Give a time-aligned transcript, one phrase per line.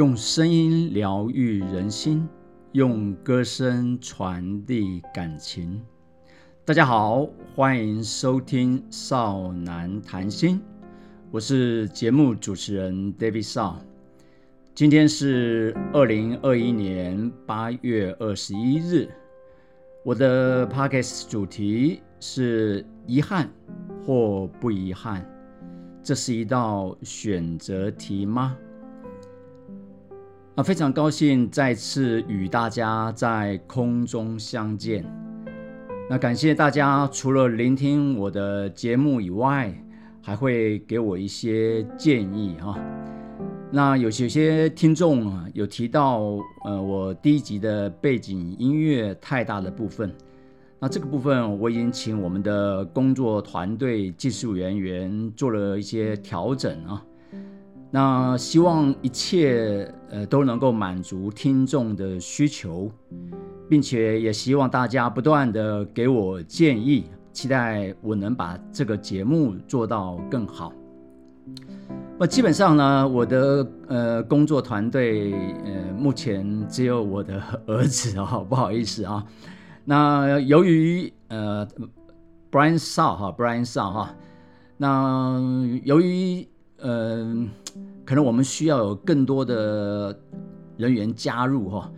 [0.00, 2.26] 用声音疗愈人心，
[2.72, 5.78] 用歌声传递感情。
[6.64, 10.56] 大家好，欢迎收听《少男谈心》，
[11.30, 13.78] 我是节目主持人 David 少。
[14.74, 19.06] 今天是二零二一年八月二十一日，
[20.02, 23.50] 我的 Podcast 主题是遗憾
[24.06, 25.28] 或不遗憾，
[26.02, 28.56] 这是一道选择题吗？
[30.62, 35.04] 非常高兴再次与大家在空中相见。
[36.08, 39.72] 那感谢大家，除了聆听我的节目以外，
[40.20, 42.76] 还会给我一些建议哈。
[43.70, 50.12] 那有些些听众啊，有提到呃，我第一集的背景音乐太大的部分。
[50.80, 57.02] 那这个部分我已经请我们的工作团队技术人员做了一些调整啊。
[57.92, 62.90] 那希望一切呃都能够满足听众的需求，
[63.68, 70.72] 并且也希望大家不断的给我建议，期待我能把这个节目做到更好。
[72.18, 75.32] 那基本上呢，我的呃工作团队
[75.64, 79.24] 呃目前只有我的儿子啊，不好意思啊。
[79.84, 81.66] 那由于呃
[82.50, 84.14] Brian Shaw 哈，Brian Shaw 哈，
[84.76, 85.40] 那
[85.84, 86.46] 由于
[86.78, 87.48] 嗯。
[88.10, 90.12] 可能我们需要有更多的
[90.76, 91.88] 人员加入哈，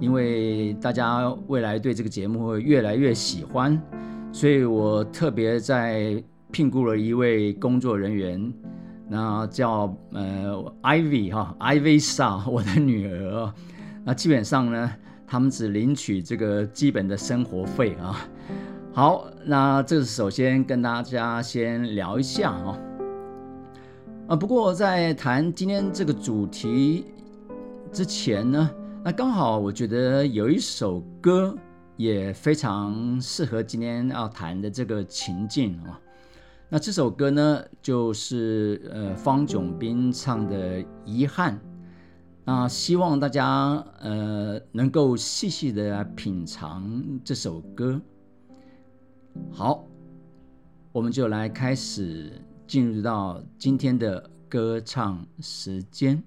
[0.00, 3.80] 因为大家未来对这个节目会越来越喜欢，
[4.32, 8.52] 所以我特别在聘雇了一位工作人员，
[9.08, 13.52] 那叫呃 Ivy 哈，Ivy Sa 我的女儿，
[14.02, 14.90] 那基本上呢，
[15.24, 18.28] 他们只领取这个基本的生活费啊。
[18.92, 22.76] 好，那这首先跟大家先聊一下啊。
[24.30, 27.06] 啊，不过在谈今天这个主题
[27.90, 28.70] 之前呢，
[29.02, 31.52] 那刚好我觉得有一首歌
[31.96, 36.00] 也非常适合今天要谈的这个情境啊。
[36.68, 41.54] 那这首歌呢，就是呃方炯斌唱的《遗憾》。
[42.44, 48.00] 那希望大家呃能够细细的品尝这首歌。
[49.50, 49.84] 好，
[50.92, 52.30] 我们就来开始。
[52.70, 56.22] 进入到今天的歌唱时间。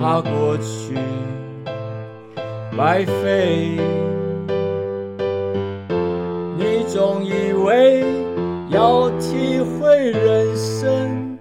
[0.00, 0.94] 怕过去
[2.76, 3.78] 白费。
[6.58, 8.04] 你总以为
[8.70, 11.38] 要体会人生，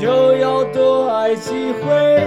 [0.00, 2.22] 就要多爱几回。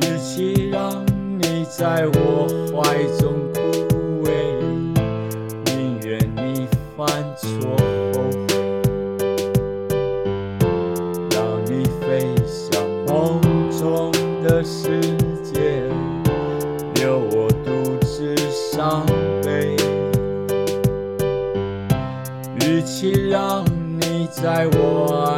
[0.00, 1.04] 与其让
[1.38, 3.32] 你在我怀中
[24.54, 25.33] 爱我。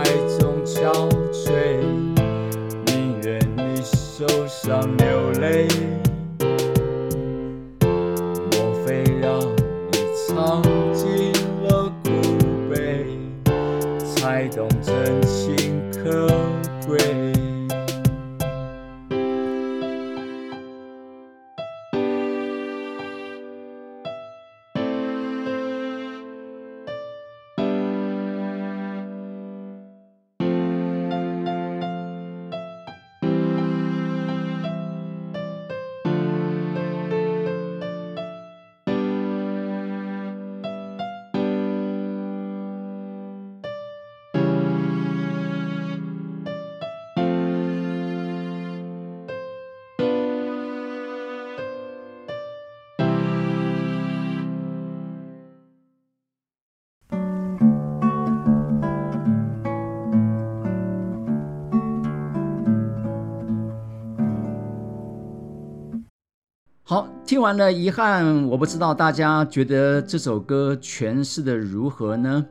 [67.26, 72.46] 听完了遗憾，我不知道大家觉得这首歌诠释的如何呢？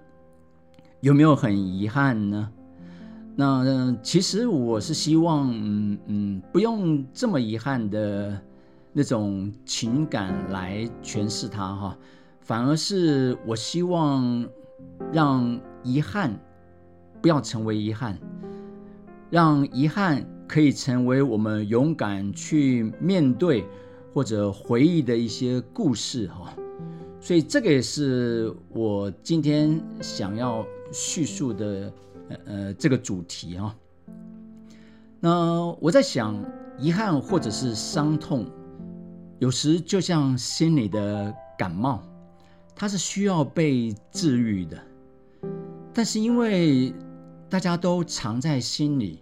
[0.99, 2.49] 有没有很遗憾呢？
[3.37, 8.37] 那、呃其实我是希望，嗯嗯，不用这么遗憾的
[8.91, 11.97] 那种情感来诠释它哈，
[12.41, 14.45] 反而是我希望
[15.13, 16.37] 让遗憾
[17.21, 18.19] 不要成为遗憾，
[19.29, 23.63] 让遗憾可以成为我们勇敢去面对
[24.15, 26.55] 或者回忆的一些故事哈。
[27.19, 31.93] 所以这个也是我今天想要叙述的
[32.29, 33.75] 呃呃这个主题哈。
[35.19, 36.41] 那我在想，
[36.79, 38.45] 遗憾或者是伤痛，
[39.39, 42.01] 有时就像心里的感冒，
[42.73, 44.77] 它是需要被治愈的。
[45.93, 46.93] 但是因为
[47.49, 49.19] 大家都藏在心里，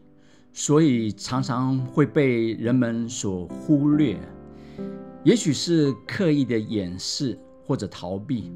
[0.52, 4.20] 所以常常会被人们所忽略。
[5.24, 8.52] 也许是刻意的掩饰或者逃避，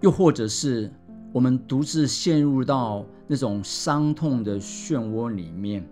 [0.00, 0.92] 又或者是
[1.32, 5.86] 我们独自陷入到那种伤痛的漩涡里面。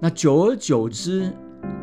[0.00, 1.32] 那久而久之，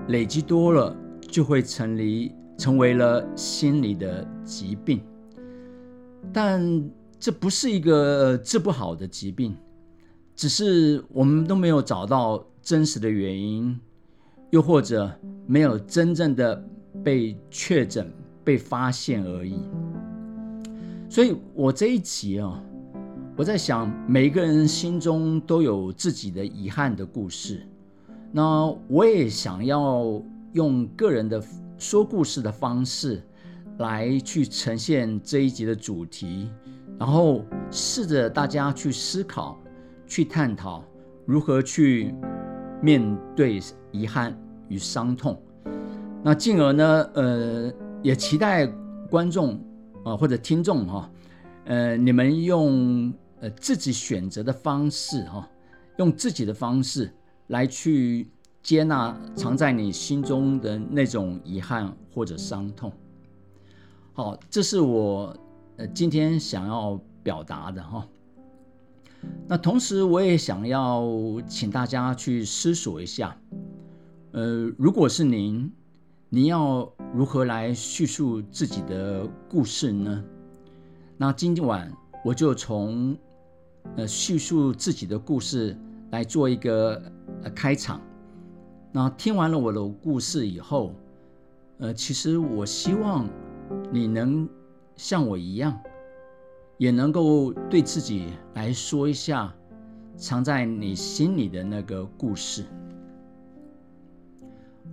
[0.10, 5.02] 累积多了，就会成为成为了心理的疾病。
[6.34, 9.56] 但这不是一个治不好的疾病，
[10.36, 13.80] 只是我们都没有找到真实的原因，
[14.50, 15.10] 又或者
[15.48, 16.62] 没有真正的
[17.04, 18.12] 被确诊、
[18.44, 19.60] 被发现而已。
[21.10, 22.64] 所以我这一集啊，
[23.36, 27.66] 我在想，每个人心中都有自己的遗憾的故事。
[28.32, 30.22] 那我也想要
[30.54, 31.44] 用个人的
[31.78, 33.24] 说故事的方式，
[33.80, 36.50] 来去呈现这一集的主题，
[37.00, 39.58] 然后试着大家去思考、
[40.06, 40.84] 去探讨
[41.26, 42.14] 如何去
[42.84, 43.60] 面对
[43.92, 44.38] 遗憾
[44.68, 45.42] 与伤痛。
[46.22, 47.74] 那进而呢，呃，
[48.04, 48.68] 也期待
[49.10, 49.58] 观众
[50.04, 51.10] 啊、或者听众哈、
[51.64, 55.48] 呃，你们用呃自己选择的方式哈、
[55.98, 57.10] 用自己的方式
[57.48, 58.30] 来去
[58.62, 62.92] 接纳藏在你心中的那种遗憾或者伤痛。
[64.12, 65.34] 好，这是我
[65.78, 68.06] 呃今天想要表达的哈。
[69.48, 71.08] 那同时，我也想要
[71.48, 73.38] 请大家去思索一下，
[74.34, 75.72] 呃，如果是您。
[76.32, 80.24] 你要如何来叙述自己的故事呢？
[81.18, 81.92] 那今晚
[82.24, 83.18] 我就从
[83.96, 85.76] 呃叙述自己的故事
[86.12, 87.02] 来做一个
[87.42, 88.00] 呃开场。
[88.92, 90.94] 那听完了我的故事以后，
[91.80, 93.28] 呃，其实我希望
[93.92, 94.48] 你能
[94.96, 95.76] 像我一样，
[96.78, 99.52] 也能够对自己来说一下
[100.16, 102.66] 藏在你心里的那个故事。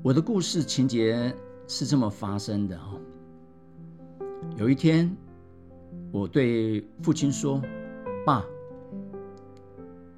[0.02, 1.34] 我的故事情节
[1.66, 2.96] 是这么发生的哈。
[4.56, 5.14] 有一天，
[6.12, 7.60] 我对父亲说
[8.24, 8.44] ：“爸，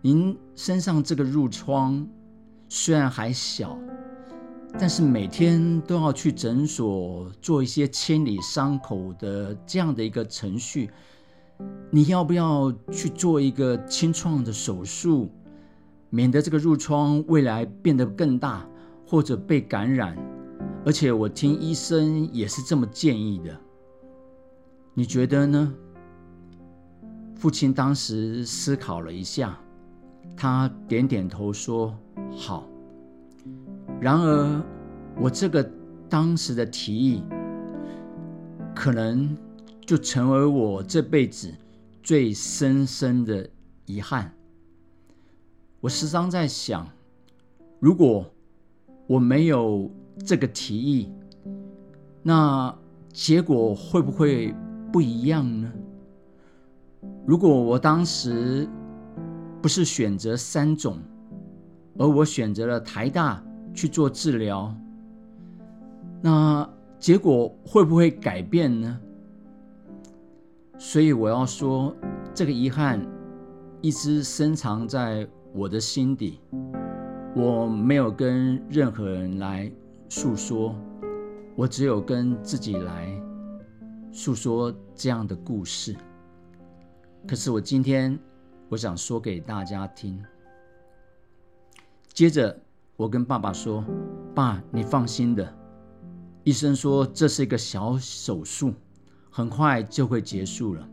[0.03, 2.07] 您身上这个褥疮
[2.69, 3.79] 虽然还小，
[4.79, 10.91] 但是每天都要去诊所做一些清理伤口的这样的一个程序，
[11.91, 15.31] 你要不要去做一个清创的手术，
[16.11, 18.69] 免得这个褥疮未来变得更大
[19.09, 20.15] 或者被感染？
[20.85, 23.59] 而且我听医生也是这么建议的，
[24.93, 25.75] 你觉得呢？
[27.35, 29.59] 父亲当时思考了一下，
[30.37, 31.97] 他点点头说
[32.37, 32.69] ：“好。”
[33.99, 34.63] 然而，
[35.17, 35.69] 我这个
[36.09, 37.23] 当时的提议，
[38.75, 39.35] 可能
[39.87, 41.51] 就成为我这辈子
[42.03, 43.49] 最深深的
[43.87, 44.35] 遗憾。
[45.81, 46.87] 我时常在想，
[47.81, 48.27] 如果
[49.09, 49.91] 我没有
[50.25, 51.11] 这个提议，
[52.23, 52.73] 那
[53.11, 54.55] 结果会不会
[54.93, 55.73] 不一样呢？
[57.27, 58.69] 如果我当时
[59.63, 60.99] 不是选择三种，
[61.99, 64.75] 而我选择了台大去做治疗，
[66.21, 69.01] 那结果会不会改变呢？
[70.77, 71.95] 所以我要说，
[72.35, 73.01] 这个遗憾
[73.81, 76.41] 一直深藏在我的心底，
[77.39, 79.71] 我没有跟任何人来
[80.09, 80.75] 诉说，
[81.55, 83.09] 我只有跟自己来
[84.11, 85.95] 诉说这样的故事。
[87.29, 88.19] 可是我今天，
[88.69, 90.21] 我想说给大家听。
[92.13, 92.61] 接着，
[92.97, 93.85] 我跟爸爸说
[94.35, 95.55] ：“爸，你放心的，
[96.43, 98.75] 医生说这是一个小手术，
[99.31, 100.89] 很快就会结束了。”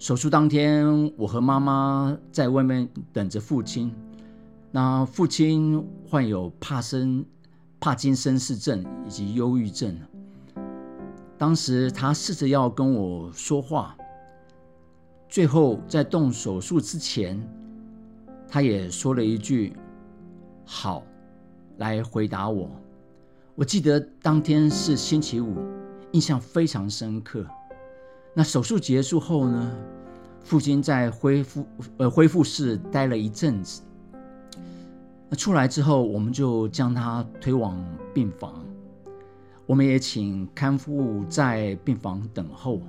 [0.00, 3.94] 手术当天，我和妈妈在外面等着父亲。
[4.74, 7.22] 那父亲患有帕森、
[7.78, 9.94] 帕金森氏症以及忧郁症。
[11.36, 13.94] 当时他试着要跟我说话。
[15.28, 17.38] 最后，在动手术之前，
[18.48, 19.76] 他也说了一句
[20.64, 21.02] “好”
[21.76, 22.70] 来回答我。
[23.54, 25.56] 我记得当天是星期五，
[26.12, 27.46] 印象非常深刻。
[28.32, 29.76] 那手术结束后呢，
[30.42, 31.66] 父亲在恢复
[31.98, 33.82] 呃恢复室待了一阵子。
[35.32, 38.62] 那出来之后，我们就将他推往病房，
[39.64, 42.82] 我们也请看护在病房等候。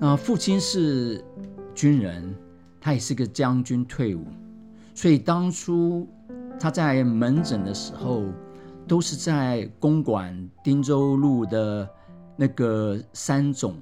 [0.00, 1.24] 那父亲是
[1.72, 2.34] 军人，
[2.80, 4.24] 他也是个将军退伍，
[4.92, 6.04] 所以当初
[6.58, 8.24] 他在门诊的时候，
[8.88, 11.88] 都是在公馆汀州路的
[12.36, 13.76] 那个三总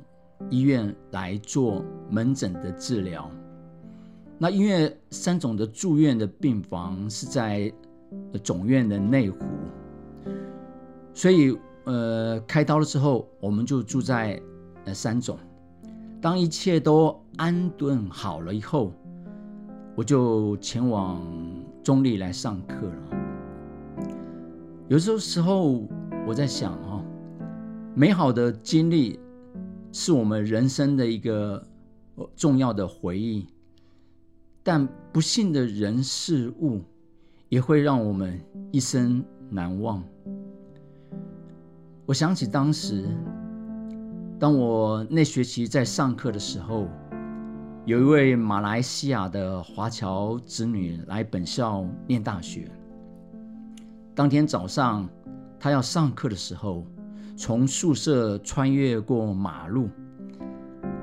[0.51, 3.31] 医院来做门诊的治疗。
[4.39, 7.73] 那因为三总的住院的病房是在
[8.45, 9.39] 总院的内湖，
[11.15, 14.41] 所以呃开刀了之后，我们就住在
[14.85, 15.39] 呃三总。
[16.21, 18.93] 当一切都安顿好了以后，
[19.95, 21.23] 我就前往
[21.83, 24.07] 中立来上课了。
[24.89, 25.83] 有时候时候，
[26.27, 27.03] 我在想哦，
[27.95, 29.19] 美好的经历
[29.93, 31.67] 是我们人生的一个
[32.35, 33.47] 重要的回忆，
[34.67, 36.83] 但不幸的人事物
[37.49, 38.37] 也会让我们
[38.73, 40.03] 一生难忘。
[42.05, 43.09] 我想起当时。
[44.41, 46.89] 当我那学期在上课的时候，
[47.85, 52.69] 有一位马来西亚的华侨子女来本校念大学。
[54.17, 55.09] 当天早上，
[55.61, 56.85] 他要上课的时候，
[57.37, 59.89] 从宿舍穿越过马路，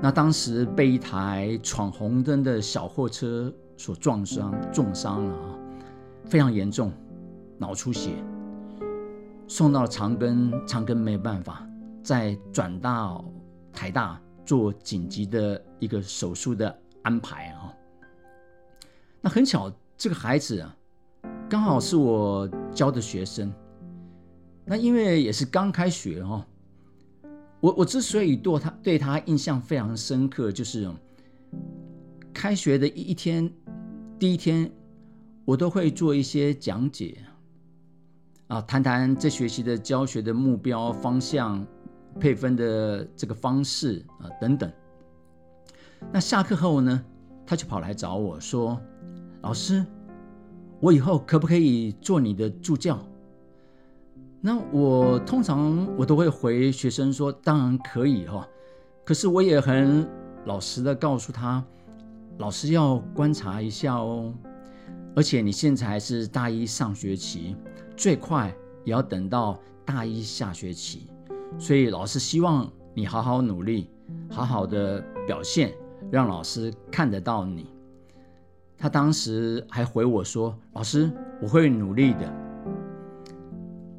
[0.04, 5.58] 那当时被一台闯红灯的小货车所撞伤，重伤了啊，
[6.26, 6.92] 非常严重，
[7.56, 8.10] 脑出血，
[9.48, 11.66] 送到了长庚，长庚没有办法。
[12.02, 13.24] 再转到
[13.72, 17.72] 台大做紧急的一个手术的安排啊。
[19.22, 20.76] 那很巧，这个孩子啊，
[21.48, 23.50] 刚好是我教的学生。
[24.66, 26.46] 那因为也是刚开学哈，
[27.64, 30.86] 我我之所以对他对他印象非常深刻，就是
[32.30, 33.50] 开学的一一天，
[34.18, 34.70] 第一天
[35.46, 37.16] 我都会做一些讲解
[38.48, 41.66] 啊，谈谈这学期的教学的目标方向。
[42.20, 44.70] 配分的这个方式啊，等等。
[46.12, 47.04] 那下课后呢，
[47.44, 48.80] 他就跑来找我说
[49.42, 49.84] ：“老师，
[50.78, 53.04] 我以后可不可以做你的助教？”
[54.46, 58.46] 那我通常我都会回学生说：“当然可以哈。”
[59.02, 60.06] 可是我也很
[60.44, 61.64] 老实的告诉他
[62.36, 64.34] ：“老师要观察一下哦，
[65.16, 67.56] 而且你现在还是大一上学期，
[67.96, 71.08] 最快也要等到大一下学期。”
[71.58, 73.88] 所以老师希望你好好努力，
[74.30, 75.72] 好好的表现，
[76.10, 77.66] 让老师看得到你。
[78.76, 81.10] 他当时还回我说：“老师，
[81.40, 82.30] 我会努力的。”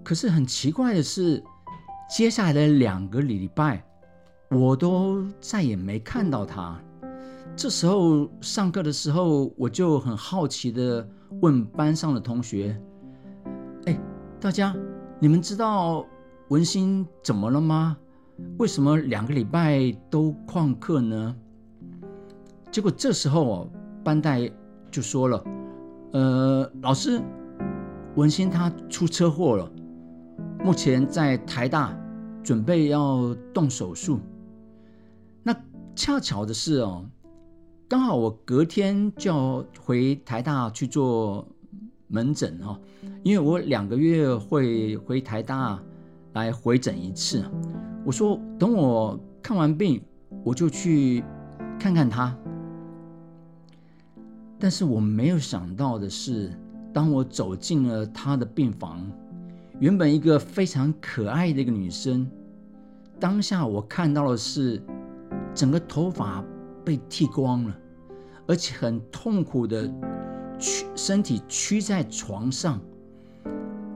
[0.06, 1.44] 可是很奇怪的是，
[2.16, 3.84] 接下来的两个礼拜，
[4.52, 6.80] 我都再也没看到他。
[7.56, 11.10] 这时候上课的时候，我就很好奇的
[11.42, 12.80] 问班上的同学
[13.88, 14.00] ：“哎，
[14.40, 14.76] 大家，
[15.20, 16.06] 你们知道
[16.50, 17.98] 文心怎么了吗？
[18.60, 21.36] 为什么两个礼拜都旷课呢？”
[22.70, 23.70] 结果这时候哦
[24.04, 24.48] 班代
[24.92, 25.44] 就说了
[26.14, 27.20] ：“呃，老师，
[28.16, 29.72] 文心他出车祸了，
[30.66, 31.96] 目前在台大
[32.44, 34.20] 准备要动手术。
[35.44, 35.56] 那
[35.96, 37.06] 恰巧的是哦。”
[37.88, 41.48] 刚好我隔天就要回台大去做
[42.08, 42.80] 门诊哈，
[43.22, 45.80] 因为我两个月会回台大
[46.34, 47.46] 来回诊一次。
[48.04, 50.02] 我说等我看完病，
[50.44, 51.24] 我就去
[51.80, 52.36] 看看他。
[54.58, 56.52] 但是我没有想到的是，
[56.92, 59.08] 当我走进了他的病房，
[59.80, 62.30] 原本一个非常可爱的一个女生，
[63.20, 64.82] 当下我看到的是
[65.54, 66.44] 整个头发。
[66.86, 67.76] 被剃光了，
[68.46, 69.92] 而且很痛苦的
[70.60, 72.80] 屈身体屈在床上，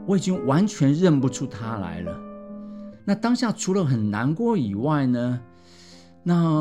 [0.08, 2.20] 我已经完全认不出他来了。
[3.06, 5.40] 那当下除了很难过以外呢，
[6.24, 6.52] 那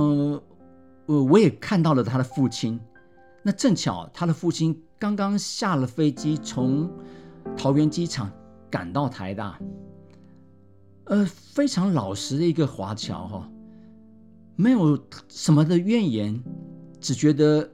[1.07, 2.79] 我我也看到了他的父亲。
[3.43, 6.91] 那正巧他的父亲刚刚下了飞机，从
[7.57, 8.31] 桃园机场
[8.71, 9.59] 赶到台大，
[11.05, 13.51] 呃，非常老实的一个华侨哈。
[14.57, 14.99] 没有
[15.29, 16.43] 什么的怨言，
[17.01, 17.71] 只觉得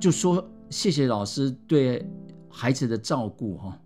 [0.00, 2.04] 就说谢谢老师对
[2.48, 3.78] 孩子的照顾哈。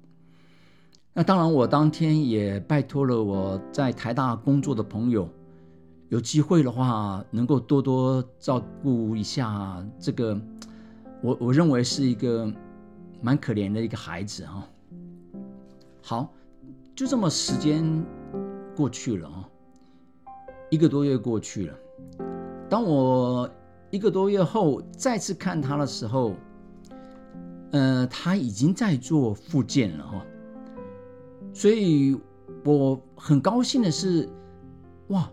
[1.12, 5.28] 那当然，我当天也拜托了我在台大工作的朋友，
[6.08, 10.40] 有机会的话能够多多照顾一下这个，
[11.20, 12.48] 我我认为是一个
[13.20, 14.64] 蛮可怜的一个孩子哈。
[16.08, 16.32] 好，
[16.96, 17.84] 就这么时间
[18.74, 19.46] 过去了啊，
[20.70, 21.74] 一个多月过去了。
[22.66, 23.46] 当我
[23.90, 26.32] 一个多月后再次看他的时候，
[27.72, 30.24] 呃，他已经在做复健了哈，
[31.52, 32.18] 所以
[32.64, 34.26] 我很高兴的是，
[35.08, 35.30] 哇，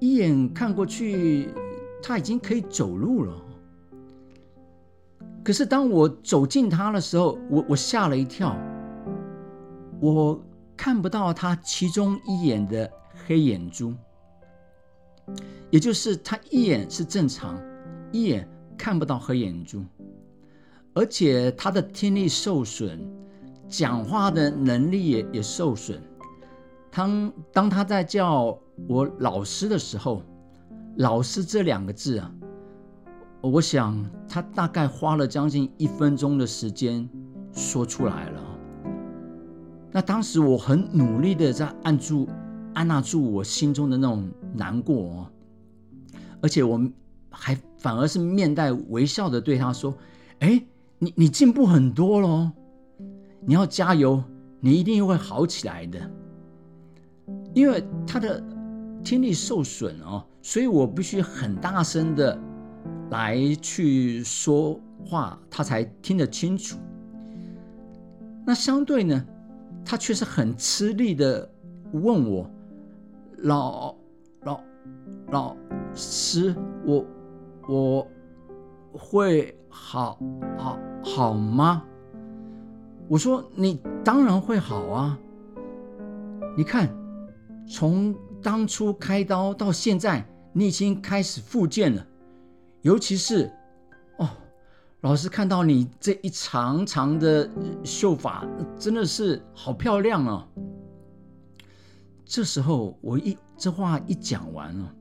[0.00, 1.54] 一眼看过去
[2.02, 3.32] 他已经可以走路了。
[5.44, 8.56] 可是当我走近他的时候，我我吓了一跳，
[10.02, 10.36] 我
[10.76, 12.90] 看不到他其中一眼的
[13.24, 13.94] 黑眼珠。
[15.70, 17.56] 也就是他一眼是正常，
[18.10, 19.84] 一眼看不到黑眼珠，
[20.92, 22.98] 而且他的听力受损，
[23.68, 26.02] 讲话的能力也也受损。
[26.90, 30.20] 当当他在叫我老师的时候，
[30.96, 32.30] 老师这两个字啊，
[33.40, 37.08] 我想他大概花了将近一分钟的时间
[37.52, 38.51] 说出来了。
[39.92, 42.28] 那当时我很努力的在按住。
[42.74, 45.26] 按捺住我心中的那种难过哦，
[46.40, 46.80] 而且我
[47.28, 49.94] 还反而是面带微笑的对他说
[50.40, 50.64] ：“哎，
[50.98, 52.50] 你你进步很多喽，
[53.44, 54.24] 你要加油，
[54.58, 56.00] 你一定会好起来的。”
[57.52, 58.42] 因为他的
[59.04, 62.40] 听力受损哦，所以我必须很大声的
[63.10, 66.78] 来去说话，他才听得清楚。
[68.46, 69.26] 那相对呢，
[69.84, 71.50] 他却是很吃力的
[71.92, 72.50] 问我。
[73.38, 73.94] 老
[74.42, 74.60] 老
[75.30, 75.56] 老
[75.94, 77.04] 师，我
[77.68, 78.08] 我
[78.92, 80.18] 会好
[80.56, 81.84] 好好吗？
[83.08, 85.18] 我说你当然会好啊！
[86.56, 86.88] 你看，
[87.66, 92.06] 从当初开刀到现在，你已经开始复健了。
[92.82, 93.50] 尤其是，
[95.02, 97.50] 老师看到你这一长长的
[97.82, 98.46] 秀发，
[98.78, 100.46] 真的是好漂亮哦！
[102.24, 104.94] 这时候，我一这话一讲完了，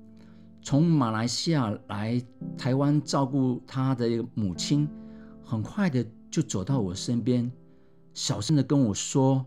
[0.63, 2.19] 从马来西亚来
[2.57, 4.89] 台湾照顾他的一个母亲，
[5.45, 7.49] 很快的就走到我身边，
[8.11, 9.45] 小声的跟我说：“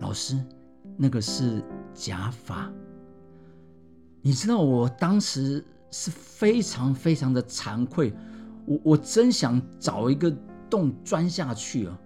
[0.00, 0.42] 老师，
[0.96, 1.62] 那个是
[1.92, 2.72] 假发。”
[4.22, 8.14] 你知道，我当时是非常非常的惭愧，
[8.66, 10.34] 我我真想找一个
[10.70, 11.98] 洞钻下去啊！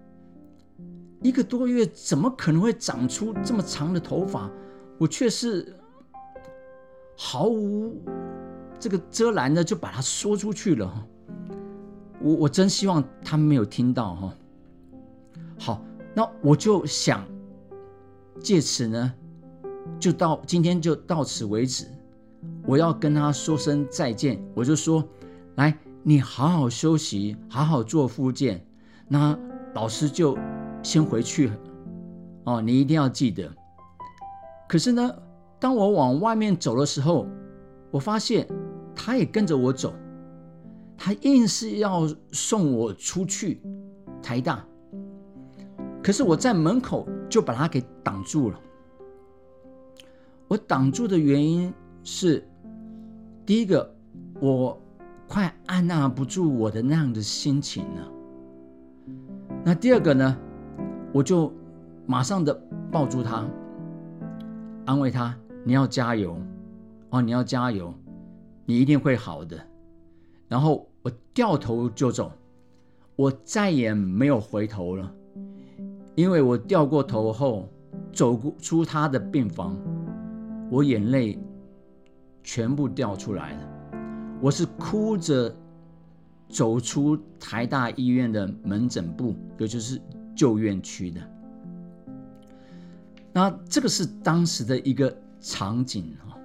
[1.23, 4.51] 一个多月，怎么可能会长出这么长的头发？
[4.99, 5.75] 我却是
[7.17, 8.01] 毫无
[8.79, 11.07] 这个遮拦的就把它说出去了，
[12.21, 14.35] 我我真希望他没有听到哈。
[15.59, 15.83] 好，
[16.15, 17.27] 那我就想
[18.41, 19.15] 借此呢，
[19.99, 21.87] 就到今天就到此为止。
[22.67, 25.03] 我要跟他说声再见，我就说，
[25.57, 25.77] 来，
[26.09, 28.65] 你好好休息，好好做复健，
[29.09, 29.37] 那
[29.75, 30.39] 老师就
[30.81, 31.51] 先回去
[32.45, 33.53] 哦，你一定要记得。
[34.69, 35.13] 可是呢，
[35.59, 37.27] 当我往外面走的时候，
[37.91, 38.47] 我发现
[38.95, 39.93] 他也跟着我走，
[40.97, 43.61] 他硬是要送我出去
[44.23, 44.65] 台大。
[46.05, 48.61] 可是我在门口就把他给挡住了。
[50.47, 52.49] 我挡住的原因是，
[53.45, 53.93] 第一个，
[54.41, 54.81] 我
[55.29, 58.13] 快按捺不住我的那样的心情了。
[59.65, 60.37] 那第二个呢，
[61.13, 61.53] 我就
[62.07, 62.55] 马上的
[62.91, 63.45] 抱住他，
[64.85, 66.37] 安慰他：“你要加油
[67.11, 67.93] 哦，你要加油，
[68.65, 69.59] 你一定会好的。”
[70.49, 72.31] 然后我掉头就走，
[73.17, 75.13] 我再也没有回头了。
[76.15, 77.69] 因为我掉过头后，
[78.13, 79.77] 走出他的病房，
[80.71, 81.39] 我眼泪
[82.45, 83.76] 全部掉出来了。
[84.41, 85.55] 我是哭着
[86.49, 90.01] 走出台大医院的门诊部，也就是
[90.35, 91.21] 旧院区的。
[93.33, 96.39] 那这个是当时的一个场景啊，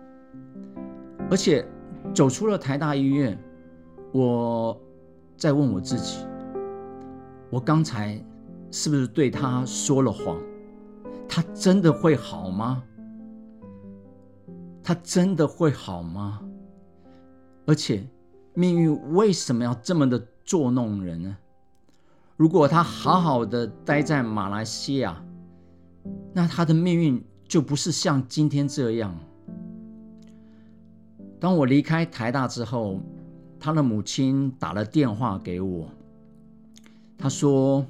[1.29, 1.65] 而且
[2.13, 3.37] 走出了台大医院，
[4.11, 4.79] 我
[5.37, 6.25] 在问我自己：
[7.49, 8.21] 我刚才。
[8.73, 10.41] 是不是对他说了谎？
[11.27, 12.81] 他真的会好吗？
[14.81, 16.39] 他真的会好吗？
[17.65, 18.07] 而且，
[18.53, 21.37] 命运为什么要这么的捉弄人呢？
[22.37, 25.23] 如果他好好的待在马来西亚，
[26.33, 29.15] 那他的命运就不是像今天这样。
[31.39, 32.99] 当我离开台大之后，
[33.59, 35.89] 他的母亲打了电话给我，
[37.17, 37.85] 他说。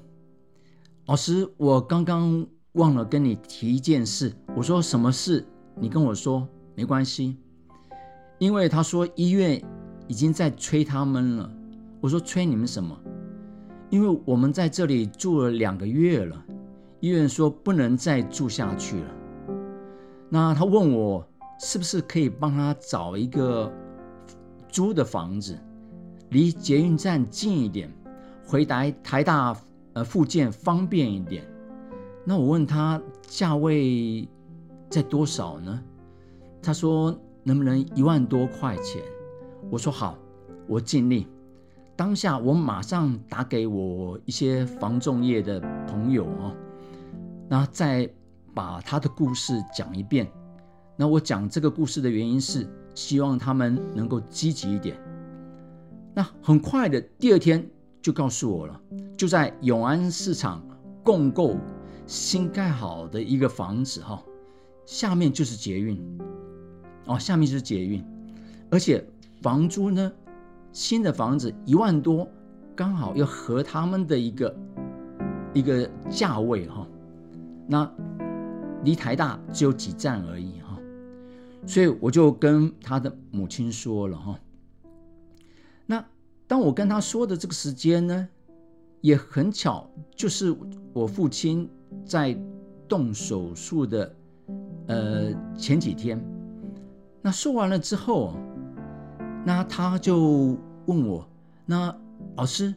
[1.07, 4.31] 老师，我刚刚忘了跟你提一件事。
[4.55, 5.45] 我说什么事？
[5.75, 7.35] 你跟我说没关系。
[8.41, 9.63] 因为他说医院
[10.07, 11.47] 已经在催他们了。
[11.99, 12.99] 我说催你们什么？
[13.91, 16.43] 因为我们在这里住了两个月了，
[17.01, 19.11] 医院说不能再住下去了。
[20.27, 21.23] 那他问我
[21.59, 23.71] 是不是可以帮他找一个
[24.67, 25.55] 租的房子，
[26.29, 27.93] 离捷运站近一点，
[28.43, 29.55] 回台台大。
[29.93, 31.43] 呃，附件方便一点。
[32.23, 34.25] 那我问他价位
[34.89, 35.83] 在多少呢？
[36.63, 39.01] 他说能不能一万多块钱？
[39.69, 40.17] 我说好，
[40.67, 41.27] 我尽力。
[41.95, 46.55] 当下我马上打给我一些房仲业的朋友哦，
[47.47, 48.09] 那再
[48.53, 50.27] 把他的故事讲一遍。
[50.95, 54.97] 那我讲这个故事的原因是希望他们能够积极一点。
[56.13, 57.69] 那很快的第二天。
[58.03, 58.81] 就告诉我了，
[59.15, 60.59] 就在永安市场
[61.03, 61.55] 共购
[62.07, 64.19] 新盖好的一个房子哈，
[64.87, 66.03] 下面就是捷运，
[67.05, 68.03] 哦，下面是捷运，
[68.69, 69.03] 而且
[69.41, 70.11] 房租呢，
[70.71, 72.27] 新的房子一万多，
[72.75, 74.55] 刚好要合他们的一个
[75.53, 76.87] 一个价位哈，
[77.67, 77.91] 那
[78.83, 80.79] 离台大只有几站而已哈，
[81.65, 84.39] 所以我就跟他的母亲说了哈。
[85.87, 86.05] 那
[86.47, 88.29] 当我跟他说的这个时间呢，
[89.01, 90.55] 也很巧，就是
[90.93, 91.67] 我父亲
[92.05, 92.37] 在
[92.87, 94.15] 动手术的
[94.87, 96.23] 呃前几天。
[97.21, 98.33] 那说完了之后，
[99.45, 101.27] 那他就问我
[101.65, 101.95] ：“那
[102.35, 102.73] 老师，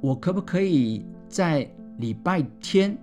[0.00, 1.68] 我可不可以在
[1.98, 2.96] 礼拜天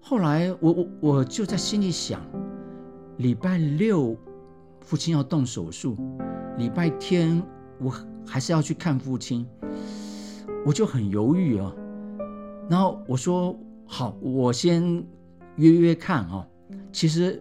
[0.00, 2.20] 后来我我我就在心里想，
[3.18, 4.16] 礼拜六。
[4.80, 5.94] 父亲要动手术，
[6.56, 7.42] 礼拜天
[7.78, 7.92] 我
[8.26, 9.46] 还是要去看父亲，
[10.64, 11.70] 我就很犹豫啊。
[12.70, 15.04] 然后我说好，我先
[15.58, 16.44] 约约看啊。
[16.90, 17.40] 其实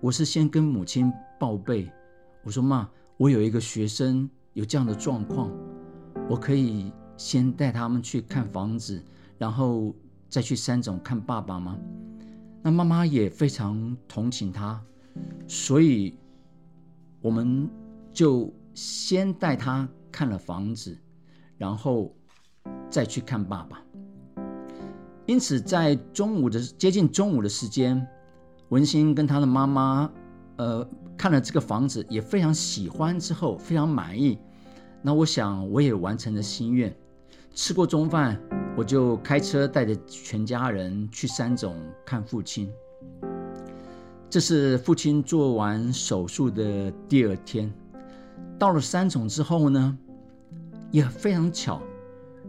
[0.00, 1.90] 我是先跟母亲报备，
[2.44, 5.50] 我说妈，我有一个学生有这样的状况，
[6.28, 9.02] 我可以先带他们去看房子，
[9.38, 9.94] 然后
[10.28, 11.78] 再去三总看爸爸吗？
[12.62, 14.80] 那妈妈也非常同情他，
[15.48, 16.16] 所以。
[17.20, 17.70] 我们
[18.12, 20.94] 就先带他看了房子，
[21.56, 22.14] 然后
[22.90, 23.82] 再去看爸爸。
[25.26, 28.06] 因此，在中午的接近中午的时间，
[28.68, 30.10] 文心跟他的妈妈，
[30.56, 34.38] 呃，看了这个房子也非常喜欢，之后非常满意。
[35.00, 36.94] 那我想我也完成了心愿。
[37.54, 38.38] 吃过中饭，
[38.76, 42.70] 我就开车带着全家人去三总看父亲。
[44.28, 47.72] 这是父亲做完手术的第二天，
[48.58, 49.96] 到了三重之后呢，
[50.90, 51.80] 也非常巧，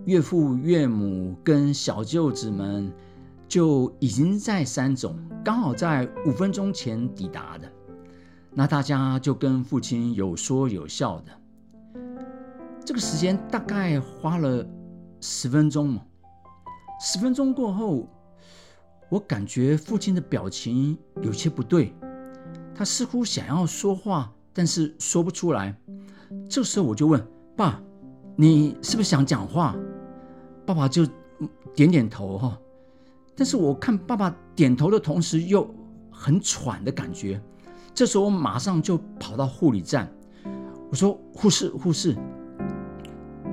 [0.05, 2.91] 岳父岳母跟小舅子们
[3.47, 7.71] 就已经在三种，刚好在五分钟前抵达的。
[8.51, 11.31] 那大家就跟父亲有说有笑的。
[12.85, 14.65] 这个时间大概花了
[15.19, 16.01] 十分钟嘛。
[17.01, 18.07] 十分钟过后，
[19.09, 21.93] 我感觉父亲的表情有些不对，
[22.75, 25.75] 他似乎想要说话，但是说不出来。
[26.47, 27.81] 这时候我就问爸
[28.37, 29.75] ：“你是不是想讲话？”
[30.65, 31.05] 爸爸就
[31.75, 32.59] 点点头哈。
[33.35, 35.69] 但是我看爸爸点头的同时又
[36.09, 37.41] 很喘的感觉。
[37.93, 40.09] 这时候我马上就跑到护理站，
[40.89, 42.15] 我说：“护士，护士，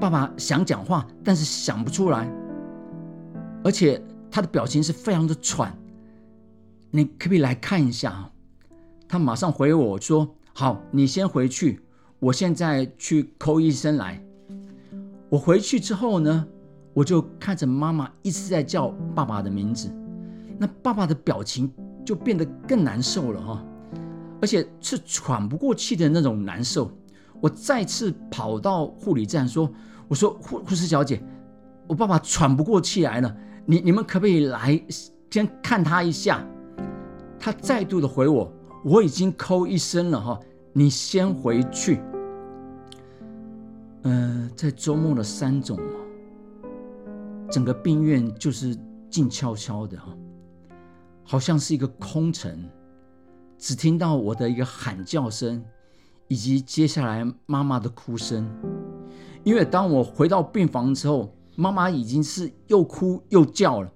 [0.01, 2.29] 爸爸想讲话，但是想不出来，
[3.63, 5.77] 而且他的表情是非常的喘，
[6.91, 8.31] 你可不可以来看一下啊？”
[9.09, 11.81] 他马上回我说：“好，你先回去，
[12.19, 14.21] 我现在去扣医生来。”
[15.31, 16.47] 我回去之后呢，
[16.95, 19.91] 我就看着妈妈一直在叫爸爸的名字，
[20.59, 21.73] 那爸爸的表情
[22.05, 23.65] 就变得更难受了哈。
[24.41, 26.91] 而且是喘不过气的那种难受。
[27.41, 29.71] 我再次跑到护理站说
[30.09, 31.23] ：“我说护护士小姐，
[31.87, 34.81] 我爸爸喘不过气来了，你你们可不可以来
[35.31, 36.45] 先看他一下？”
[37.39, 38.53] 他再度的回我
[38.85, 40.39] ：“我已经扣医生了哈，
[40.73, 42.01] 你先回去。”
[44.03, 45.79] 嗯，在周末的三种，
[47.53, 48.75] 整个病院就是
[49.11, 50.17] 静悄悄的哈，
[51.23, 52.65] 好像是一个空城。
[53.59, 55.63] 只听到我的一个喊叫声，
[56.29, 58.51] 以及接下来妈妈的哭声。
[59.45, 63.93] 因为当我回到病房之后，妈妈已经是又哭又叫了，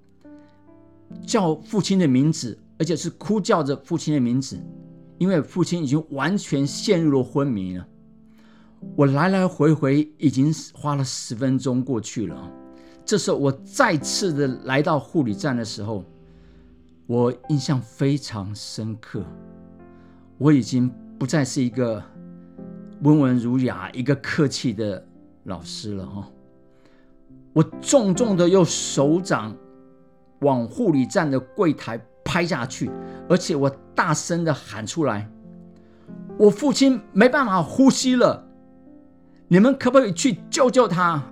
[1.27, 4.63] 叫父亲的名字，而且是哭叫着父亲的名字。
[5.17, 7.89] 因为父亲已经完全陷入了昏迷了。
[8.95, 12.53] 我来来回回已经花了十分钟过去了。
[13.07, 16.05] 这时候我再次的来到护理站的时候，
[17.07, 19.23] 我印象非常深刻。
[20.39, 22.03] 我已经不再是一个
[23.03, 25.03] 温文儒雅、一个客气的
[25.45, 26.29] 老师了哈。
[27.53, 29.57] 我重重的用手掌
[30.41, 32.91] 往护理站的柜台拍下去，
[33.29, 35.31] 而且我大声的喊出来
[36.37, 38.47] ：“我父亲没办法呼吸了，
[39.47, 41.23] 你们可不可以去救救他？”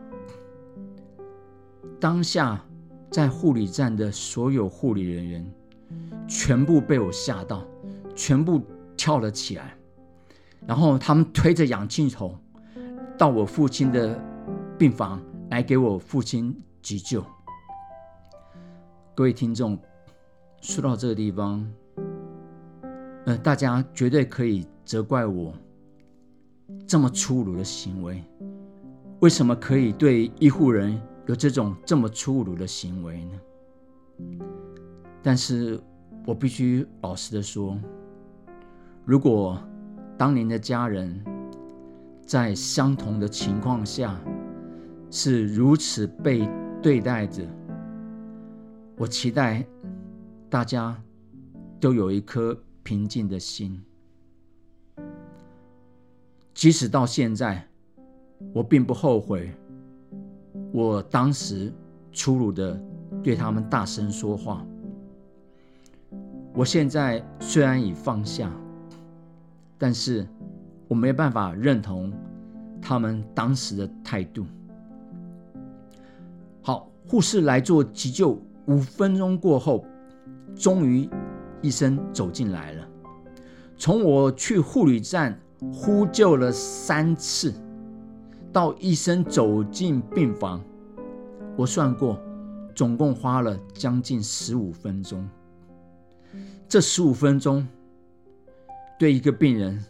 [2.04, 2.62] 当下
[3.10, 5.50] 在护理站的所有护理人员
[6.28, 7.64] 全部被我吓到，
[8.14, 8.62] 全部。
[8.96, 9.76] 跳了起来，
[10.68, 12.38] 然后他们推着氧气筒
[13.18, 14.16] 到我父亲的
[14.78, 17.22] 病房来给我父亲急救。
[19.16, 19.76] 各位听众，
[20.60, 21.68] 说到这个地方，
[23.26, 25.52] 呃，大家绝对可以责怪我
[26.86, 28.22] 这么粗鲁的行为。
[29.18, 33.40] 为什么可以对医护人员有这种这么粗鲁的行为呢？
[35.22, 35.80] 但是
[36.26, 37.78] 我必须老实的说。
[39.04, 39.58] 如果
[40.16, 41.22] 当您的家人
[42.26, 44.18] 在相同的情况下
[45.10, 46.48] 是如此被
[46.82, 47.42] 对待着，
[48.96, 49.66] 我期待
[50.48, 50.96] 大家
[51.80, 53.82] 都有一颗平静的心。
[56.52, 57.66] 即使到现在，
[58.52, 59.50] 我并不后悔
[60.74, 61.72] 我当时
[62.12, 62.76] 粗鲁的
[63.22, 64.66] 对他们大声说话。
[66.52, 68.50] 我现在虽然已放下。
[69.76, 70.26] 但是
[70.88, 72.10] 我没办法认同
[72.80, 74.46] 他们当时的态度。
[76.62, 79.84] 好，护士来做急救，五分钟过后，
[80.54, 81.06] 终于
[81.60, 82.88] 医生走进来了。
[83.76, 85.38] 从我去护理站
[85.72, 87.52] 呼救了三次，
[88.54, 90.62] 到医生走进病房，
[91.56, 92.18] 我算过，
[92.72, 95.28] 总共花了将近十五分钟。
[96.68, 97.66] 这十五分钟。
[98.96, 99.84] 对一个病人，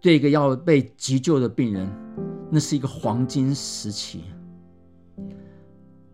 [0.00, 1.90] 对一个要被急救的病人，
[2.48, 4.22] 那是一个黄金时期。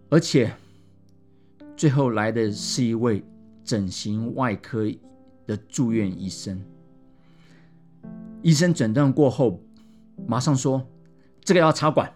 [0.09, 0.51] 而且，
[1.77, 3.23] 最后来的是一位
[3.63, 4.91] 整形外科
[5.47, 6.59] 的住院医生。
[8.41, 9.61] 医生诊断过后，
[10.27, 10.83] 马上说
[11.43, 12.13] ：“这个要插管，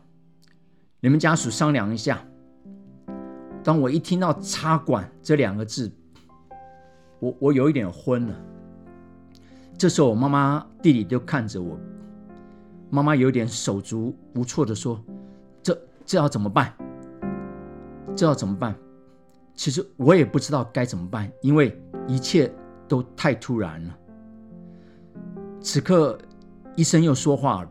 [1.00, 2.24] 你们家属商量一下。”
[3.64, 5.90] 当我一听到“插管”这两个字，
[7.18, 8.34] 我我有一点昏了。
[9.78, 11.78] 这时候，我妈妈、弟弟都看着我。
[12.90, 15.02] 妈妈有点手足无措的说
[15.62, 16.72] ：“这这要怎么办？
[18.14, 18.74] 这要怎么办？”
[19.56, 22.52] 其实我也不知道该怎么办，因为一切
[22.86, 23.98] 都太突然了。
[25.60, 26.18] 此刻，
[26.76, 27.70] 医生又说话了：“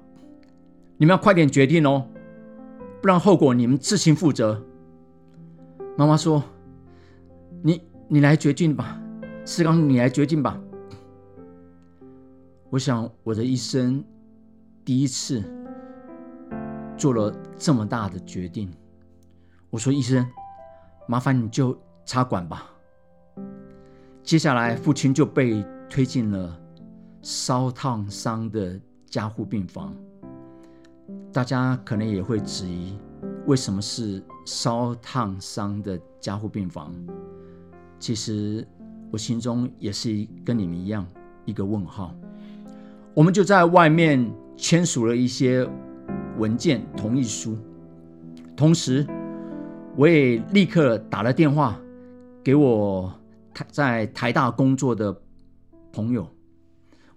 [0.98, 2.08] 你们要快点决定哦，
[3.02, 4.64] 不然后果你们自行负责。”
[5.98, 6.44] 妈妈说
[7.62, 9.00] ：“你你来决定吧，
[9.46, 10.60] 四刚，你来决定吧。”
[12.72, 14.04] 我想我的一生
[14.84, 15.44] 第一次
[16.98, 18.72] 做了这么大的决定。
[19.70, 20.26] 我说：“医生，
[21.08, 22.72] 麻烦你就插管吧。”
[24.24, 26.60] 接下来，父亲就被推进了
[27.22, 29.96] 烧烫伤的加护病房。
[31.32, 32.98] 大家可能也会质疑，
[33.48, 36.94] 为什么是烧烫伤的加护病房？
[38.00, 38.68] 其实
[39.12, 41.06] 我心中也是跟你们一样
[41.46, 42.14] 一个问号。
[43.14, 45.68] 我们就在外面签署了一些
[46.38, 47.58] 文件同意书，
[48.56, 49.06] 同时
[49.96, 51.80] 我也立刻打了电话
[52.44, 53.14] 给我
[53.70, 55.16] 在台大工作的
[55.92, 56.28] 朋友，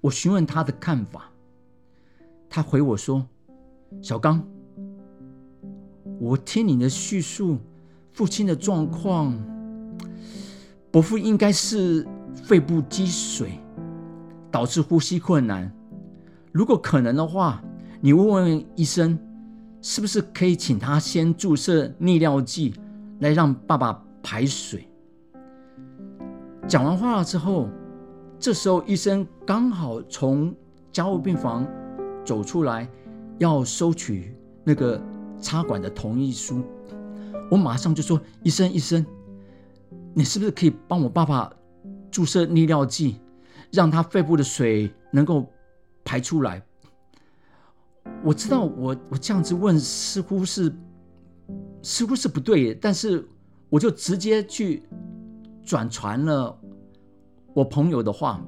[0.00, 1.30] 我询问他的看法，
[2.48, 3.26] 他回我说。
[4.02, 4.42] 小刚，
[6.20, 7.58] 我听你的叙述，
[8.12, 9.36] 父亲的状况，
[10.90, 13.58] 伯父应该是肺部积水，
[14.50, 15.72] 导致呼吸困难。
[16.52, 17.62] 如果可能的话，
[18.00, 19.18] 你问问医生，
[19.82, 22.74] 是不是可以请他先注射利尿剂，
[23.18, 24.88] 来让爸爸排水。
[26.68, 27.68] 讲完话了之后，
[28.38, 30.54] 这时候医生刚好从
[30.92, 31.66] 加护病房
[32.24, 32.88] 走出来。
[33.38, 35.00] 要收取那个
[35.40, 36.62] 插管的同意书，
[37.50, 39.04] 我马上就说：“医生，医生，
[40.14, 41.52] 你是不是可以帮我爸爸
[42.10, 43.16] 注射利尿剂，
[43.70, 45.46] 让他肺部的水能够
[46.04, 46.62] 排出来？”
[48.22, 50.74] 我知道我我这样子问似乎是
[51.82, 53.28] 似乎是不对，但是
[53.68, 54.82] 我就直接去
[55.64, 56.58] 转传了
[57.52, 58.40] 我朋友的话。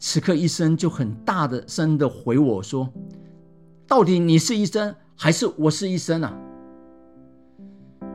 [0.00, 2.88] 此刻医生就很大的声的回我说。
[3.88, 6.38] 到底你是医生还是我是医生啊？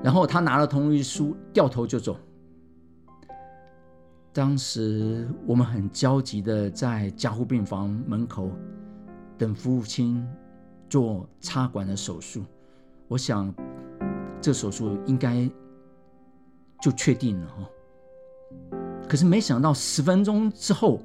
[0.03, 2.15] 然后他拿了同意书，掉头就走。
[4.31, 8.51] 当时我们很焦急的在加护病房门口
[9.35, 10.23] 等父亲
[10.87, 12.43] 做插管的手术。
[13.07, 13.51] 我想
[14.39, 15.49] 这手术应该
[16.81, 17.69] 就确定了哈。
[19.09, 21.01] 可是没想到十分钟之后，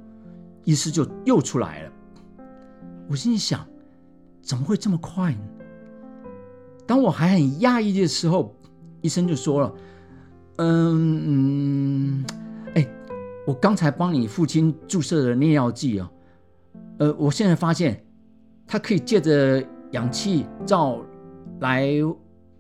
[0.65, 1.93] 医师就又出来了。
[3.09, 3.67] 我心里想。
[4.49, 5.41] 怎么会这么快呢？
[6.87, 8.57] 当我还很讶异的时候，
[9.03, 9.75] 医生就说了
[10.57, 12.25] ：“嗯嗯，
[12.75, 12.89] 哎，
[13.47, 16.11] 我刚才帮你父亲注射的尿药剂啊，
[16.99, 18.03] 呃，我现在发现
[18.67, 20.99] 他可以借着氧气罩
[21.61, 21.93] 来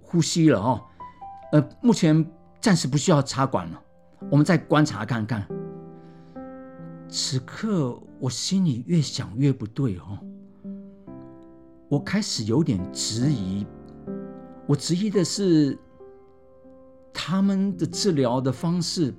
[0.02, 0.82] 呼吸了哦，
[1.52, 2.22] 呃，目前
[2.60, 3.80] 暂时不需要插管了，
[4.30, 5.48] 我们再观察看看。”
[7.08, 10.18] 此刻我心里越想越不对哦。
[11.88, 13.66] 我开始有点质疑，
[14.66, 15.78] 我质疑的是
[17.14, 19.14] 他们的治疗的方式，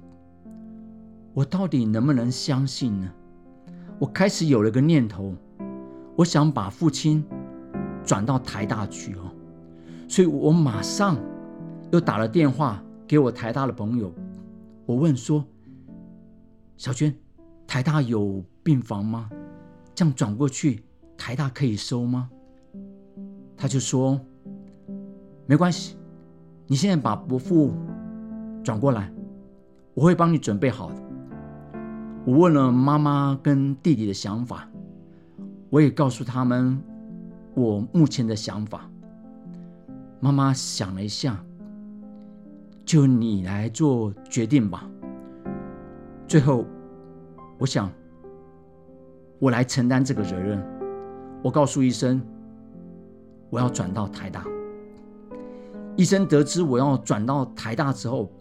[1.33, 3.11] 我到底能不能相信呢？
[3.97, 5.33] 我开始有了个念头，
[6.15, 7.25] 我想把父亲
[8.05, 9.31] 转到台大去哦，
[10.07, 11.17] 所以我马上
[11.91, 14.13] 又打了电话给我台大的朋友，
[14.85, 15.43] 我问说
[16.77, 17.15] ：“小娟，
[17.65, 19.27] 台大有病房吗？
[19.95, 20.83] 这样转过去，
[21.17, 22.29] 台大可以收吗？”
[23.61, 24.17] 他就说
[25.45, 25.97] ：“没关系，
[26.65, 27.73] 你现在把伯父
[28.63, 29.11] 转过来，
[29.93, 30.95] 我会帮你准备好的。”
[32.23, 34.65] 我问了妈妈跟弟弟的想法，
[35.69, 36.81] 我也告诉他们
[37.53, 38.89] 我目前的想法。
[40.21, 41.43] 妈妈想了一下，
[42.85, 44.89] 就你来做决定吧。
[46.29, 46.65] 最后，
[47.57, 47.91] 我想
[49.37, 50.65] 我来承担这个责任。
[51.43, 52.21] 我告诉医生。
[53.49, 54.45] 我要转到台大。
[55.95, 58.31] 医生得知我要转到台大之后，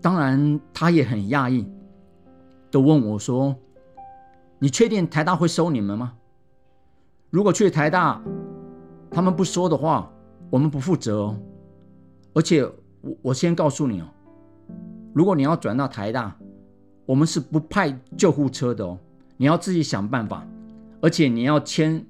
[0.00, 1.66] 当然他也很讶异，
[2.70, 3.56] 都问我说
[4.60, 6.12] ：“你确定台大会收你们吗？
[7.30, 8.22] 如果去台大，
[9.10, 10.08] 他们不收的话，
[10.50, 11.36] 我们不负责哦。
[12.32, 12.64] 而且
[13.00, 14.06] 我我先告诉你哦，
[15.12, 16.36] 如果你要转到台大，
[17.06, 18.96] 我们是不派救护车的哦，
[19.36, 20.46] 你要自己想办法，
[21.00, 22.06] 而且你要签。”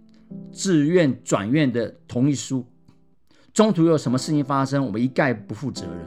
[0.53, 2.65] 自愿转院的同意书，
[3.53, 6.07] 中途有什么事情发生，我们一概不负责任。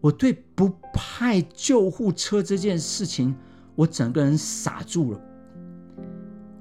[0.00, 3.34] 我对不派救护车这件事情，
[3.74, 5.20] 我整个人傻住了。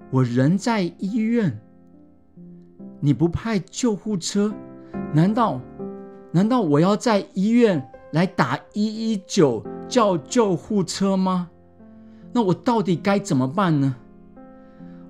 [0.09, 1.59] 我人在医院，
[2.99, 4.53] 你不派救护车，
[5.13, 5.61] 难道
[6.31, 11.49] 难道我要在医院来打一一九叫救护车吗？
[12.33, 13.95] 那我到底该怎么办呢？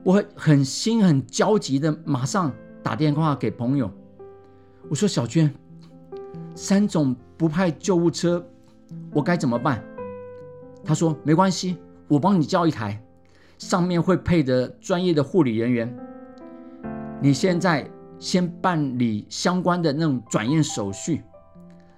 [0.08, 2.50] 我很心很焦急的，马上
[2.82, 3.92] 打电话给朋友，
[4.88, 5.54] 我说：“小娟，
[6.56, 8.42] 三总不派救护车，
[9.12, 9.84] 我该怎么办？”
[10.82, 11.76] 他说：“没关系，
[12.08, 13.04] 我帮你叫一台。
[13.58, 15.94] 上面会配的专业的护理人员。
[17.22, 17.86] 你现在
[18.18, 21.22] 先办理相关的那种转院手续，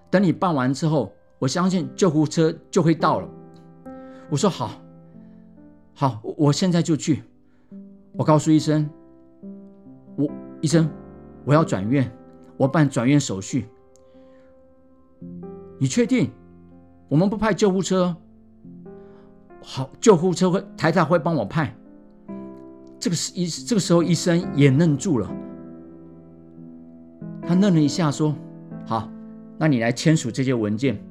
[0.10, 3.30] 等你办完之后，我相信救护车就会到了。
[4.32, 4.82] 我说好，
[5.94, 7.22] 好，我现在就去。
[8.20, 8.90] 我告诉医生，
[10.18, 10.90] 我医生，
[11.46, 12.12] 我要转院，
[12.58, 13.70] 我办转院手续。
[15.80, 16.30] 你确定？
[17.08, 18.14] 我们不派救护车？
[19.64, 21.74] 好，救护车会台大会帮我派。
[23.00, 25.32] 这个时医这个时候医生也愣住了，
[27.44, 28.36] 他愣了一下，说
[28.86, 29.10] ：“好，
[29.58, 31.02] 那你来签署这些文件。”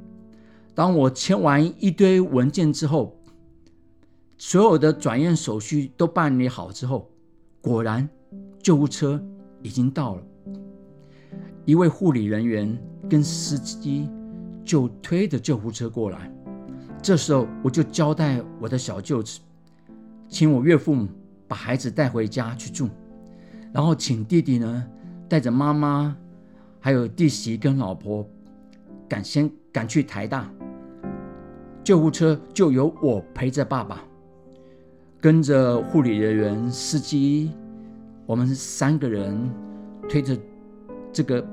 [0.77, 3.18] 当我签完一堆文件之后，
[4.41, 7.11] 所有的转院手续都办理好之后，
[7.61, 8.09] 果然
[8.63, 9.21] 救护车
[9.63, 10.23] 已经到了。
[11.65, 12.79] 一位护理人员
[13.11, 14.09] 跟司机
[14.65, 16.33] 就推着救护车过来。
[17.03, 19.41] 这时候我就交代我的小舅子，
[20.29, 21.09] 请我岳父母
[21.49, 22.89] 把孩子带回家去住，
[23.73, 24.87] 然后请弟弟呢
[25.29, 26.17] 带着妈妈
[26.79, 28.25] 还有弟媳跟老婆
[29.09, 30.49] 赶先赶去台大。
[31.83, 34.05] 救护车就由我陪着爸爸，
[35.21, 37.51] 跟着护理人员、司机，
[38.25, 39.37] 我们三个人
[40.09, 40.39] 推着
[41.13, 41.45] 这个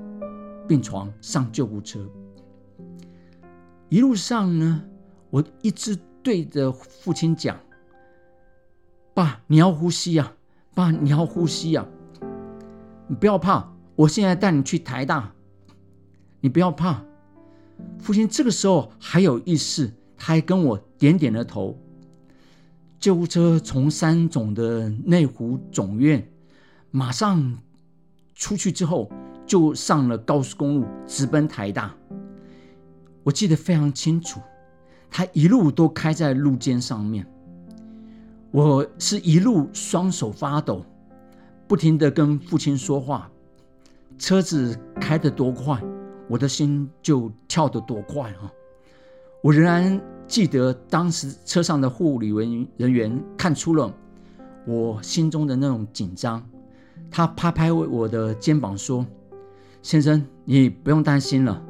[0.68, 2.00] 病床上救护车。
[3.90, 4.84] 一路上呢，
[5.32, 7.58] 我一直对着父亲讲
[9.16, 10.34] ：“爸，你要呼吸呀，
[10.76, 11.86] 爸，你要呼吸呀，
[13.08, 15.34] 你不要怕，我现在带你去台大，
[16.40, 17.04] 你不要怕。”
[17.98, 19.92] 父亲这个时候还有意识。
[20.18, 21.78] 他还跟我点点了头。
[23.06, 26.28] 救护车从三总的内湖总院
[26.90, 27.56] 马上
[28.34, 29.12] 出去之后，
[29.46, 31.96] 就上了高速公路，直奔台大。
[33.22, 34.40] 我记得非常清楚，
[35.08, 37.24] 他一路都开在路肩上面。
[38.50, 40.84] 我是一路双手发抖，
[41.68, 43.30] 不停的跟父亲说话。
[44.18, 45.80] 车子开得多快，
[46.28, 48.52] 我的心就跳得多快啊！
[49.44, 53.94] 我仍然记得当时车上的护理人人员看出了
[54.66, 56.44] 我心中的那种紧张，
[57.12, 59.06] 他拍拍我的肩膀说
[59.84, 61.64] ：“先生，你不用担心了，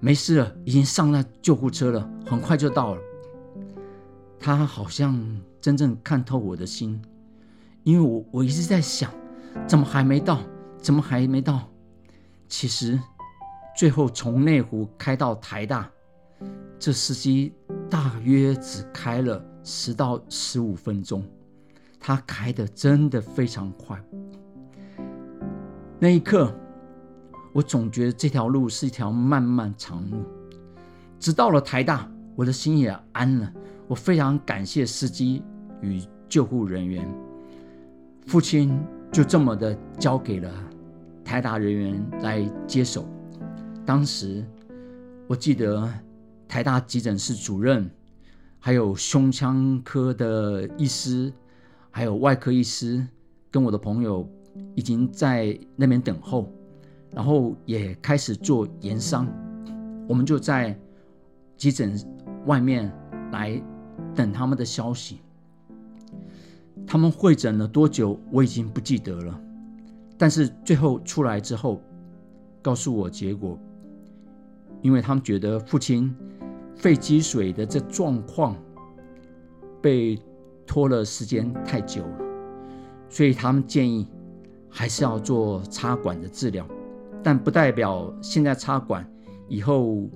[0.00, 3.00] 没事了，已经上了救护车了，很快就到了。”
[4.40, 5.18] 他好像
[5.60, 7.00] 真正看透我的心，
[7.82, 9.10] 因为我我一直在想，
[9.66, 10.40] 怎么还没到？
[10.78, 11.68] 怎么还没到？
[12.48, 12.98] 其实
[13.76, 15.90] 最后从内湖开到台大。
[16.78, 17.54] 这司机
[17.88, 21.24] 大约只开了十到十五分钟，
[21.98, 23.98] 他开的真的非常快。
[25.98, 26.54] 那一刻，
[27.54, 30.18] 我总觉得这条路是一条漫漫长路。
[31.18, 33.50] 直到了台大，我的心也安了。
[33.88, 35.42] 我非常感谢司机
[35.80, 37.08] 与救护人员。
[38.26, 38.78] 父亲
[39.10, 40.50] 就这么的交给了
[41.24, 43.08] 台大人员来接手。
[43.86, 44.44] 当时
[45.26, 45.90] 我记得。
[46.54, 47.90] 台大急诊室主任，
[48.60, 51.32] 还有胸腔科的医师，
[51.90, 53.04] 还有外科医师，
[53.50, 54.24] 跟我的朋友
[54.76, 56.48] 已经在那边等候，
[57.10, 59.26] 然后也开始做研商。
[60.08, 60.78] 我们就在
[61.56, 62.00] 急诊
[62.46, 62.88] 外面
[63.32, 63.60] 来
[64.14, 65.18] 等他们的消息。
[66.86, 69.40] 他们会诊了多久，我已经不记得了。
[70.16, 71.82] 但是最后出来之后，
[72.62, 73.58] 告诉我结果，
[74.82, 76.14] 因为他们觉得父亲。
[76.76, 78.56] 肺积水的这状况
[79.80, 80.18] 被
[80.66, 82.18] 拖了时间太久了，
[83.08, 84.06] 所以他们建议
[84.68, 86.66] 还是要做插管的治疗，
[87.22, 89.08] 但不代表现在插管
[89.48, 90.08] 以后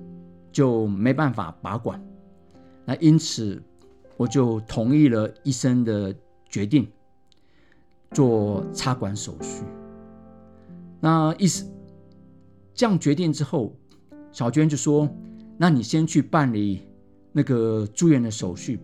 [0.51, 2.03] 就没办法拔管。
[2.85, 3.61] 那因此
[4.17, 6.13] 我就同意了医生的
[6.47, 6.87] 决定，
[8.11, 9.63] 做插管手续。
[10.99, 11.65] 那意思
[12.73, 13.73] 这样决定之后，
[14.31, 15.09] 小娟就说。
[15.61, 16.87] 那你先去办理
[17.33, 18.79] 那个住院的手续。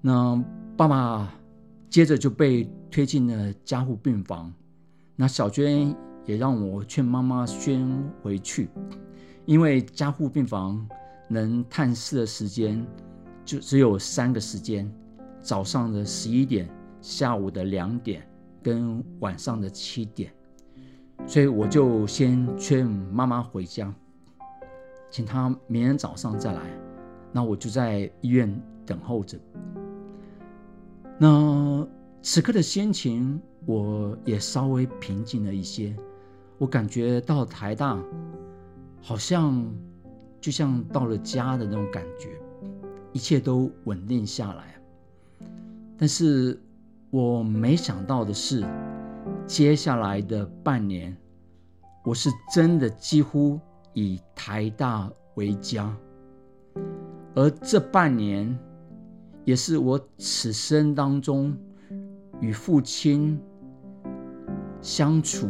[0.00, 0.42] 那
[0.74, 1.30] 爸爸
[1.90, 4.50] 接着就被推进了加护病房。
[5.14, 7.86] 那小娟也让我劝妈妈先
[8.22, 8.70] 回去，
[9.44, 10.88] 因为加护病房
[11.28, 12.82] 能探视的时间
[13.44, 14.90] 就只有三个时间：
[15.42, 16.66] 早上的十一点、
[17.02, 18.26] 下午的两点
[18.62, 20.32] 跟晚上的七点。
[21.26, 23.94] 所以我就先劝妈妈回家。
[25.14, 26.60] 请他明天早上再来，
[27.30, 28.52] 那我就在医院
[28.84, 29.38] 等候着。
[31.16, 31.86] 那
[32.20, 35.94] 此刻的心情，我也稍微平静了一些。
[36.58, 37.96] 我感觉到台大，
[39.00, 39.64] 好像
[40.40, 42.30] 就像到了家的那种感觉，
[43.12, 44.74] 一切都稳定下来。
[45.96, 46.60] 但是
[47.10, 48.66] 我没想到的是，
[49.46, 51.16] 接下来的半年，
[52.04, 53.60] 我是真的几乎
[53.94, 55.96] 以台大为家，
[57.34, 58.56] 而这半年
[59.44, 61.56] 也是我此生当中
[62.40, 63.40] 与父亲
[64.82, 65.48] 相处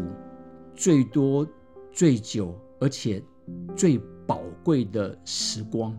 [0.75, 1.47] 最多、
[1.91, 3.23] 最久，而且
[3.75, 5.97] 最宝贵的时光。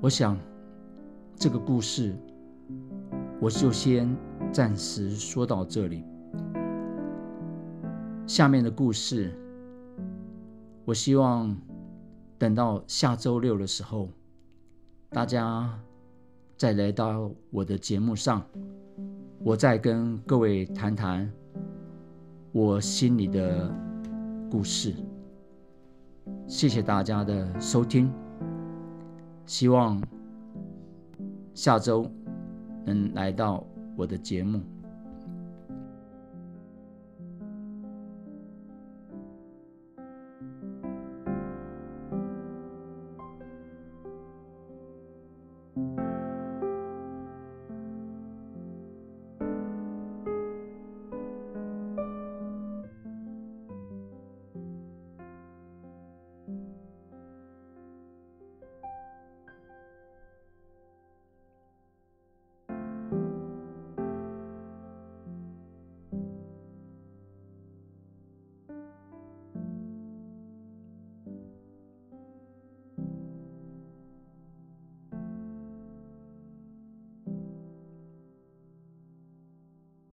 [0.00, 0.36] 我想，
[1.36, 2.16] 这个故事
[3.40, 4.16] 我就先
[4.52, 6.04] 暂时说到这里。
[8.30, 9.36] 下面的故事，
[10.84, 11.52] 我希望
[12.38, 14.08] 等到下周六的时候，
[15.08, 15.76] 大家
[16.56, 18.40] 再来到我的节目上，
[19.42, 21.28] 我再跟各位谈谈
[22.52, 23.68] 我心里的
[24.48, 24.94] 故事。
[26.46, 28.08] 谢谢大家的收听。
[29.44, 30.00] 希望
[31.52, 32.08] 下周
[32.86, 33.66] 能来到
[33.96, 34.62] 我的节目。